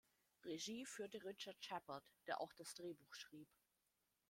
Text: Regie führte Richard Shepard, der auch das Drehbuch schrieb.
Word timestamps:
Regie 0.43 0.83
führte 0.87 1.23
Richard 1.23 1.63
Shepard, 1.63 2.03
der 2.25 2.41
auch 2.41 2.51
das 2.53 2.73
Drehbuch 2.73 3.13
schrieb. 3.13 3.47